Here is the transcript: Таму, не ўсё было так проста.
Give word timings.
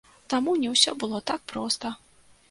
Таму, 0.33 0.53
не 0.61 0.69
ўсё 0.75 0.93
было 1.03 1.19
так 1.31 1.43
проста. 1.53 1.91